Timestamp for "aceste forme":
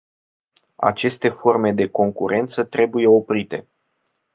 0.79-1.71